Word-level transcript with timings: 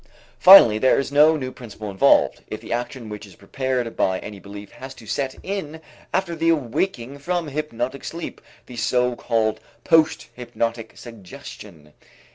Finally 0.39 0.79
there 0.79 0.97
is 0.97 1.11
no 1.11 1.37
new 1.37 1.51
principle 1.51 1.91
involved, 1.91 2.41
if 2.47 2.59
the 2.59 2.73
action 2.73 3.07
which 3.07 3.23
is 3.27 3.35
prepared 3.35 3.95
by 3.95 4.17
any 4.17 4.39
belief 4.39 4.71
has 4.71 4.95
to 4.95 5.05
set 5.05 5.35
in 5.43 5.79
after 6.11 6.33
the 6.35 6.49
awaking 6.49 7.19
from 7.19 7.47
hypnotic 7.49 8.03
sleep, 8.03 8.41
the 8.65 8.75
so 8.77 9.15
called 9.15 9.59
post 9.83 10.29
hypnotic 10.33 10.97
suggestion. 10.97 11.93